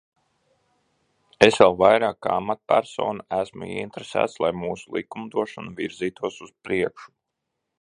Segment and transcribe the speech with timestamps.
[1.47, 7.15] Es vēl vairāk kā amatpersona esmu ieinteresēts, lai mūsu likumdošana virzītos uz priekšu.